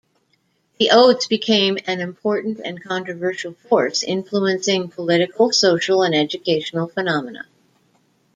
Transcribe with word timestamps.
"The 0.79 0.89
Odes" 0.93 1.27
became 1.27 1.77
an 1.85 1.99
important 2.01 2.59
and 2.65 2.83
controversial 2.83 3.53
force, 3.53 4.01
influencing 4.01 4.89
political, 4.89 5.51
social 5.51 6.01
and 6.01 6.15
educational 6.15 6.87
phenomena. 6.87 7.45